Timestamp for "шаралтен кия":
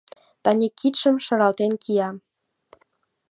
1.25-2.09